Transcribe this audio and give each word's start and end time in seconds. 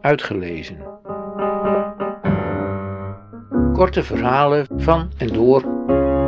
Uitgelezen. 0.00 0.78
Korte 3.72 4.02
verhalen 4.02 4.66
van 4.76 5.12
en 5.18 5.26
door 5.26 5.60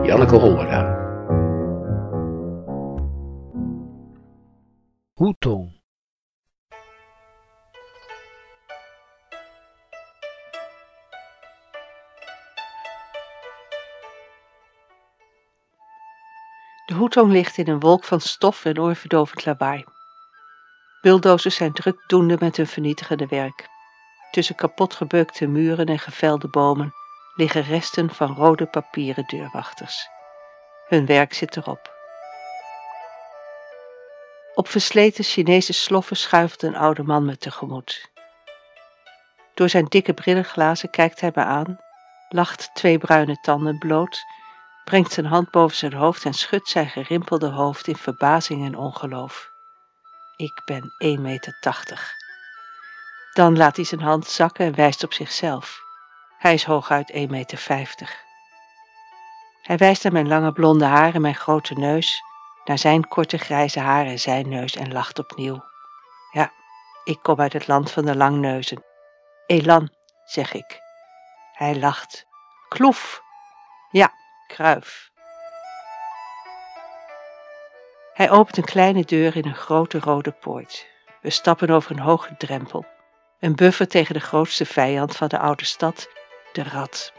Janneke 0.06 0.36
Hollera. 0.36 1.00
Hoetong. 5.12 5.80
De 16.86 16.94
hoetong 16.94 17.32
ligt 17.32 17.58
in 17.58 17.68
een 17.68 17.80
wolk 17.80 18.04
van 18.04 18.20
stof 18.20 18.64
en 18.64 18.80
oorverdovend 18.80 19.44
lawaai. 19.44 19.84
Bulldozers 21.02 21.54
zijn 21.54 21.72
drukdoende 21.72 22.36
met 22.40 22.56
hun 22.56 22.66
vernietigende 22.66 23.26
werk. 23.26 23.68
Tussen 24.30 24.54
kapotgebeukte 24.54 25.46
muren 25.46 25.86
en 25.86 25.98
gevelde 25.98 26.48
bomen 26.48 26.94
liggen 27.34 27.62
resten 27.62 28.10
van 28.10 28.34
rode 28.34 28.66
papieren 28.66 29.24
deurwachters. 29.26 30.08
Hun 30.88 31.06
werk 31.06 31.34
zit 31.34 31.56
erop. 31.56 31.90
Op 34.54 34.68
versleten 34.68 35.24
Chinese 35.24 35.72
sloffen 35.72 36.16
schuift 36.16 36.62
een 36.62 36.76
oude 36.76 37.02
man 37.02 37.24
me 37.24 37.38
tegemoet. 37.38 38.10
Door 39.54 39.68
zijn 39.68 39.84
dikke 39.84 40.12
brillenglazen 40.12 40.90
kijkt 40.90 41.20
hij 41.20 41.32
me 41.34 41.44
aan, 41.44 41.78
lacht 42.28 42.70
twee 42.74 42.98
bruine 42.98 43.38
tanden 43.40 43.78
bloot, 43.78 44.24
brengt 44.84 45.12
zijn 45.12 45.26
hand 45.26 45.50
boven 45.50 45.76
zijn 45.76 45.92
hoofd 45.92 46.24
en 46.24 46.34
schudt 46.34 46.68
zijn 46.68 46.88
gerimpelde 46.88 47.48
hoofd 47.48 47.86
in 47.86 47.96
verbazing 47.96 48.66
en 48.66 48.76
ongeloof. 48.76 49.51
Ik 50.36 50.62
ben 50.64 50.92
1,80 51.16 51.20
meter. 51.20 51.58
Dan 53.32 53.56
laat 53.56 53.76
hij 53.76 53.84
zijn 53.84 54.00
hand 54.00 54.26
zakken 54.26 54.66
en 54.66 54.74
wijst 54.74 55.04
op 55.04 55.12
zichzelf. 55.12 55.80
Hij 56.38 56.54
is 56.54 56.64
hooguit 56.64 57.12
1,50 57.12 57.26
meter. 57.28 58.20
Hij 59.62 59.76
wijst 59.76 60.02
naar 60.02 60.12
mijn 60.12 60.28
lange 60.28 60.52
blonde 60.52 60.84
haar 60.84 61.14
en 61.14 61.20
mijn 61.20 61.34
grote 61.34 61.74
neus, 61.74 62.22
naar 62.64 62.78
zijn 62.78 63.08
korte 63.08 63.38
grijze 63.38 63.80
haar 63.80 64.06
en 64.06 64.18
zijn 64.18 64.48
neus 64.48 64.76
en 64.76 64.92
lacht 64.92 65.18
opnieuw. 65.18 65.64
Ja, 66.32 66.52
ik 67.04 67.18
kom 67.22 67.40
uit 67.40 67.52
het 67.52 67.66
land 67.66 67.90
van 67.90 68.04
de 68.04 68.16
langneuzen. 68.16 68.84
Elan, 69.46 69.90
zeg 70.24 70.52
ik. 70.52 70.80
Hij 71.52 71.78
lacht. 71.78 72.26
Kloef. 72.68 73.22
Ja, 73.90 74.12
kruif. 74.46 75.11
Hij 78.12 78.30
opent 78.30 78.56
een 78.56 78.64
kleine 78.64 79.04
deur 79.04 79.36
in 79.36 79.46
een 79.46 79.54
grote 79.54 79.98
rode 79.98 80.32
poort. 80.32 80.86
We 81.20 81.30
stappen 81.30 81.70
over 81.70 81.90
een 81.90 81.98
hoge 81.98 82.34
drempel. 82.36 82.84
Een 83.40 83.54
buffer 83.54 83.88
tegen 83.88 84.14
de 84.14 84.20
grootste 84.20 84.66
vijand 84.66 85.16
van 85.16 85.28
de 85.28 85.38
oude 85.38 85.64
stad, 85.64 86.08
de 86.52 86.62
rat. 86.62 87.12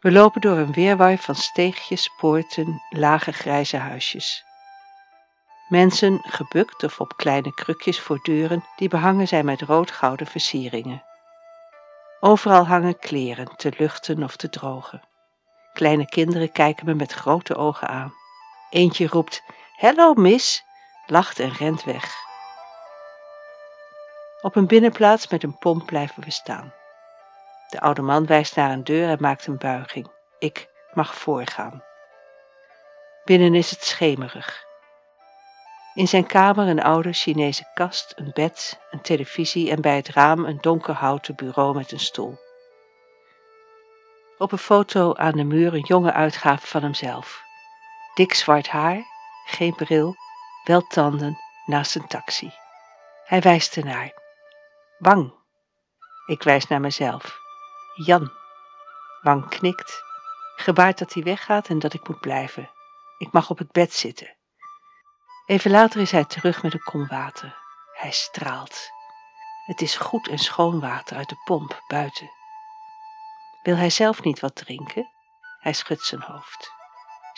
We 0.00 0.12
lopen 0.12 0.40
door 0.40 0.56
een 0.56 0.72
weerwar 0.72 1.16
van 1.16 1.34
steegjes, 1.34 2.10
poorten, 2.20 2.82
lage 2.90 3.32
grijze 3.32 3.76
huisjes. 3.76 4.44
Mensen 5.68 6.20
gebukt 6.22 6.82
of 6.82 7.00
op 7.00 7.16
kleine 7.16 7.54
krukjes 7.54 8.00
voor 8.00 8.18
deuren 8.22 8.64
die 8.76 8.88
behangen 8.88 9.28
zijn 9.28 9.44
met 9.44 9.60
roodgouden 9.60 10.26
versieringen. 10.26 11.02
Overal 12.20 12.66
hangen 12.66 12.98
kleren 12.98 13.56
te 13.56 13.72
luchten 13.78 14.22
of 14.22 14.36
te 14.36 14.48
drogen. 14.48 15.02
Kleine 15.72 16.06
kinderen 16.06 16.52
kijken 16.52 16.86
me 16.86 16.94
met 16.94 17.12
grote 17.12 17.56
ogen 17.56 17.88
aan. 17.88 18.12
Eentje 18.70 19.06
roept: 19.06 19.42
Hallo, 19.76 20.14
miss, 20.14 20.64
lacht 21.06 21.38
en 21.38 21.52
rent 21.52 21.84
weg. 21.84 22.14
Op 24.40 24.56
een 24.56 24.66
binnenplaats 24.66 25.28
met 25.28 25.42
een 25.42 25.58
pomp 25.58 25.86
blijven 25.86 26.22
we 26.24 26.30
staan. 26.30 26.74
De 27.68 27.80
oude 27.80 28.02
man 28.02 28.26
wijst 28.26 28.56
naar 28.56 28.70
een 28.70 28.84
deur 28.84 29.08
en 29.08 29.20
maakt 29.20 29.46
een 29.46 29.58
buiging. 29.58 30.10
Ik 30.38 30.68
mag 30.92 31.14
voorgaan. 31.14 31.84
Binnen 33.24 33.54
is 33.54 33.70
het 33.70 33.84
schemerig. 33.84 34.64
In 35.94 36.08
zijn 36.08 36.26
kamer 36.26 36.68
een 36.68 36.82
oude 36.82 37.12
Chinese 37.12 37.70
kast, 37.74 38.12
een 38.16 38.30
bed, 38.32 38.80
een 38.90 39.00
televisie 39.00 39.70
en 39.70 39.80
bij 39.80 39.96
het 39.96 40.08
raam 40.08 40.44
een 40.44 40.58
donkerhouten 40.60 41.34
bureau 41.34 41.74
met 41.74 41.92
een 41.92 42.00
stoel. 42.00 42.38
Op 44.38 44.52
een 44.52 44.58
foto 44.58 45.14
aan 45.14 45.36
de 45.36 45.44
muur 45.44 45.74
een 45.74 45.84
jonge 45.86 46.12
uitgave 46.12 46.66
van 46.66 46.82
hemzelf. 46.82 47.46
Dik 48.18 48.34
zwart 48.34 48.68
haar, 48.68 49.06
geen 49.44 49.74
bril, 49.74 50.16
wel 50.64 50.80
tanden, 50.80 51.38
naast 51.66 51.94
een 51.94 52.06
taxi. 52.06 52.52
Hij 53.24 53.40
wijst 53.40 53.76
ernaar. 53.76 54.12
Wang. 54.98 55.34
Ik 56.26 56.42
wijs 56.42 56.66
naar 56.66 56.80
mezelf. 56.80 57.38
Jan. 57.94 58.32
Wang 59.22 59.48
knikt, 59.48 60.02
gebaart 60.56 60.98
dat 60.98 61.12
hij 61.12 61.22
weggaat 61.22 61.68
en 61.68 61.78
dat 61.78 61.94
ik 61.94 62.08
moet 62.08 62.20
blijven. 62.20 62.70
Ik 63.18 63.32
mag 63.32 63.50
op 63.50 63.58
het 63.58 63.72
bed 63.72 63.92
zitten. 63.92 64.36
Even 65.46 65.70
later 65.70 66.00
is 66.00 66.10
hij 66.10 66.24
terug 66.24 66.62
met 66.62 66.72
een 66.72 66.84
kom 66.84 67.06
water. 67.06 67.58
Hij 67.92 68.10
straalt. 68.10 68.90
Het 69.66 69.80
is 69.80 69.96
goed 69.96 70.28
en 70.28 70.38
schoon 70.38 70.80
water 70.80 71.16
uit 71.16 71.28
de 71.28 71.40
pomp 71.44 71.82
buiten. 71.88 72.30
Wil 73.62 73.76
hij 73.76 73.90
zelf 73.90 74.22
niet 74.22 74.40
wat 74.40 74.54
drinken? 74.54 75.08
Hij 75.58 75.72
schudt 75.72 76.04
zijn 76.04 76.22
hoofd. 76.22 76.76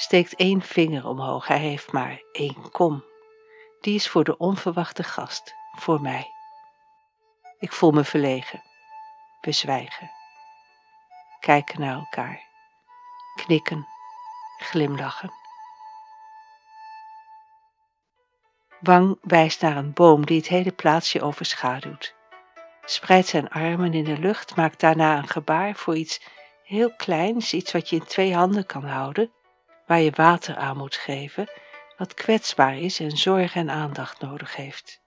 Steekt 0.01 0.35
één 0.35 0.63
vinger 0.63 1.07
omhoog. 1.07 1.47
Hij 1.47 1.59
heeft 1.59 1.93
maar 1.93 2.23
één 2.33 2.71
kom. 2.71 3.05
Die 3.81 3.95
is 3.95 4.09
voor 4.09 4.25
de 4.25 4.37
onverwachte 4.37 5.03
gast, 5.03 5.55
voor 5.73 6.01
mij. 6.01 6.31
Ik 7.59 7.73
voel 7.73 7.91
me 7.91 8.05
verlegen. 8.05 8.63
We 9.41 9.53
zwijgen. 9.53 10.11
Kijken 11.41 11.81
naar 11.81 11.95
elkaar. 11.95 12.43
Knikken. 13.35 13.87
Glimlachen. 14.59 15.33
Wang 18.81 19.19
wijst 19.23 19.61
naar 19.61 19.77
een 19.77 19.93
boom 19.93 20.27
die 20.27 20.37
het 20.37 20.49
hele 20.49 20.73
plaatsje 20.73 21.23
overschaduwt. 21.23 22.15
Spreidt 22.85 23.29
zijn 23.29 23.49
armen 23.49 23.95
in 23.95 24.05
de 24.05 24.19
lucht, 24.19 24.57
maakt 24.57 24.81
daarna 24.81 25.17
een 25.17 25.29
gebaar 25.29 25.75
voor 25.75 25.97
iets 25.97 26.21
heel 26.65 26.95
kleins, 26.97 27.53
iets 27.53 27.73
wat 27.73 27.89
je 27.89 27.97
in 27.97 28.05
twee 28.05 28.35
handen 28.35 28.67
kan 28.67 28.85
houden, 28.85 29.33
waar 29.91 30.01
je 30.01 30.11
water 30.11 30.57
aan 30.57 30.77
moet 30.77 30.97
geven, 30.97 31.51
wat 31.97 32.15
kwetsbaar 32.15 32.79
is 32.79 33.01
en 33.01 33.11
zorg 33.11 33.55
en 33.55 33.71
aandacht 33.71 34.21
nodig 34.21 34.57
heeft. 34.57 35.01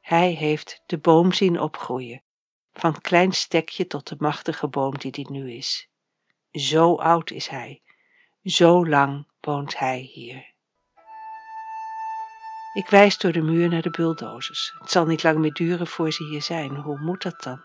Hij 0.00 0.30
heeft 0.30 0.82
de 0.86 0.98
boom 0.98 1.32
zien 1.32 1.60
opgroeien, 1.60 2.22
van 2.72 3.00
klein 3.00 3.32
stekje 3.32 3.86
tot 3.86 4.08
de 4.08 4.16
machtige 4.18 4.68
boom 4.68 4.98
die 4.98 5.12
die 5.12 5.30
nu 5.30 5.52
is. 5.52 5.88
Zo 6.50 6.94
oud 6.94 7.30
is 7.30 7.46
hij, 7.46 7.82
zo 8.42 8.86
lang 8.86 9.26
woont 9.40 9.78
hij 9.78 9.98
hier. 9.98 10.52
Ik 12.72 12.88
wijs 12.88 13.18
door 13.18 13.32
de 13.32 13.42
muur 13.42 13.68
naar 13.68 13.82
de 13.82 13.90
bulldozers. 13.90 14.74
Het 14.78 14.90
zal 14.90 15.06
niet 15.06 15.22
lang 15.22 15.38
meer 15.38 15.52
duren 15.52 15.86
voor 15.86 16.12
ze 16.12 16.24
hier 16.24 16.42
zijn. 16.42 16.76
Hoe 16.76 16.98
moet 16.98 17.22
dat 17.22 17.42
dan? 17.42 17.64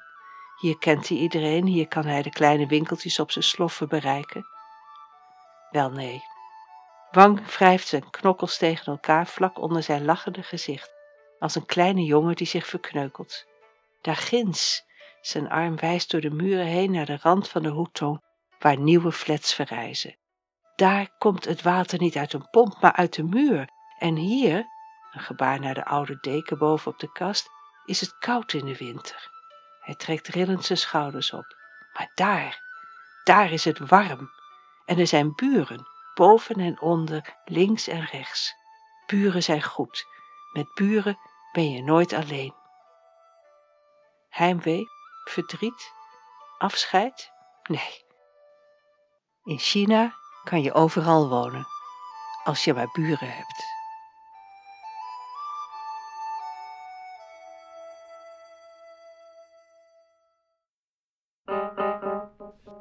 Hier 0.60 0.78
kent 0.78 1.08
hij 1.08 1.18
iedereen, 1.18 1.66
hier 1.66 1.88
kan 1.88 2.06
hij 2.06 2.22
de 2.22 2.30
kleine 2.30 2.66
winkeltjes 2.66 3.20
op 3.20 3.31
zijn 3.31 3.46
sloffen 3.46 3.88
bereiken. 3.88 4.46
Wel 5.69 5.90
nee. 5.91 6.24
Wang 7.12 7.46
wrijft 7.46 7.88
zijn 7.88 8.09
knokkels 8.09 8.57
tegen 8.57 8.85
elkaar 8.85 9.28
vlak 9.28 9.59
onder 9.59 9.84
zijn 9.84 10.06
lachende 10.06 10.44
gezicht, 10.44 10.91
als 11.40 11.56
een 11.56 11.66
kleine 11.66 12.03
jongen 12.03 12.35
die 12.35 12.47
zich 12.47 12.68
verkneukelt. 12.68 13.46
Daar 14.02 14.16
ginds, 14.16 14.84
zijn 15.22 15.50
arm 15.50 15.75
wijst 15.75 16.12
door 16.12 16.22
de 16.22 16.30
muren 16.30 16.66
heen 16.66 16.91
naar 16.91 17.06
de 17.06 17.18
rand 17.22 17.50
van 17.50 17.63
de 17.63 17.69
hoetong, 17.69 18.22
waar 18.59 18.80
nieuwe 18.80 19.12
flats 19.12 19.53
verrijzen. 19.53 20.18
Daar 20.75 21.09
komt 21.18 21.46
het 21.46 21.62
water 21.62 22.00
niet 22.00 22.16
uit 22.16 22.34
een 22.34 22.50
pomp, 22.50 22.81
maar 22.81 22.94
uit 22.94 23.13
de 23.13 23.24
muur. 23.24 23.69
En 23.97 24.16
hier, 24.16 24.66
een 25.12 25.22
gebaar 25.22 25.59
naar 25.59 25.74
de 25.74 25.86
oude 25.86 26.18
deken 26.22 26.57
boven 26.57 26.91
op 26.91 27.00
de 27.00 27.12
kast, 27.12 27.50
is 27.86 28.01
het 28.01 28.18
koud 28.18 28.54
in 28.54 28.66
de 28.66 28.77
winter. 28.77 29.30
Hij 29.80 29.95
trekt 29.95 30.27
rillend 30.27 30.66
zijn 30.66 30.80
schouders 30.80 31.33
op. 31.33 31.56
Maar 31.94 32.12
daar, 32.16 32.62
daar 33.24 33.51
is 33.51 33.66
het 33.66 33.80
warm. 33.80 34.31
En 34.89 35.00
er 35.00 35.07
zijn 35.07 35.36
buren, 35.36 35.88
boven 36.13 36.56
en 36.56 36.81
onder, 36.81 37.36
links 37.45 37.88
en 37.88 38.06
rechts. 38.06 38.56
Buren 39.06 39.44
zijn 39.44 39.63
goed. 39.63 40.06
Met 40.53 40.74
buren 40.74 41.19
ben 41.51 41.71
je 41.71 41.83
nooit 41.83 42.13
alleen. 42.13 42.53
Heimwee, 44.30 44.88
verdriet, 45.24 45.94
afscheid? 46.57 47.31
Nee. 47.63 48.06
In 49.44 49.59
China 49.59 50.13
kan 50.44 50.62
je 50.62 50.74
overal 50.74 51.30
wonen, 51.30 51.68
als 52.44 52.63
je 52.63 52.74
maar 52.74 52.89
buren 52.92 53.35
hebt. 53.35 53.63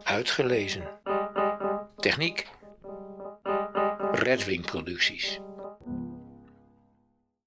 Uitgelezen. 0.04 0.97
Techniek. 2.00 2.46
Redwing 4.12 4.62
Producties. 4.62 5.40